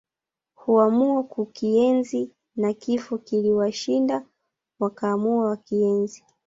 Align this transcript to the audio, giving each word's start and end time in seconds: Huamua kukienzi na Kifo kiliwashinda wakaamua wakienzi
Huamua 0.55 1.23
kukienzi 1.23 2.31
na 2.55 2.73
Kifo 2.73 3.17
kiliwashinda 3.17 4.25
wakaamua 4.79 5.45
wakienzi 5.45 6.23